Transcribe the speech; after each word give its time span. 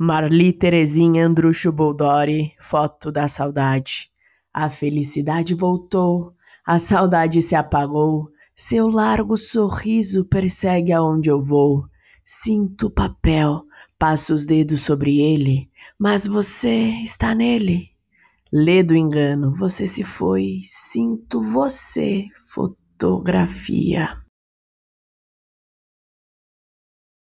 Marli 0.00 0.52
Terezinha 0.52 1.26
Andrucho 1.26 1.72
Boldori, 1.72 2.54
foto 2.60 3.10
da 3.10 3.26
saudade. 3.26 4.08
A 4.54 4.70
felicidade 4.70 5.56
voltou, 5.56 6.34
a 6.64 6.78
saudade 6.78 7.42
se 7.42 7.56
apagou, 7.56 8.30
seu 8.54 8.86
largo 8.88 9.36
sorriso 9.36 10.24
persegue 10.24 10.92
aonde 10.92 11.28
eu 11.28 11.40
vou. 11.40 11.84
Sinto 12.22 12.86
o 12.86 12.90
papel, 12.90 13.64
passo 13.98 14.32
os 14.32 14.46
dedos 14.46 14.82
sobre 14.82 15.18
ele, 15.20 15.68
mas 15.98 16.28
você 16.28 16.90
está 17.02 17.34
nele. 17.34 17.88
Lê 18.52 18.84
do 18.84 18.94
engano, 18.94 19.52
você 19.52 19.84
se 19.84 20.04
foi, 20.04 20.60
sinto 20.62 21.42
você, 21.42 22.26
fotografia. 22.54 24.16